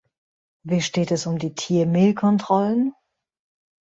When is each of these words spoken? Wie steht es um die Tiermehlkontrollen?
Wie 0.65 0.81
steht 0.81 1.11
es 1.11 1.27
um 1.27 1.37
die 1.37 1.53
Tiermehlkontrollen? 1.53 2.95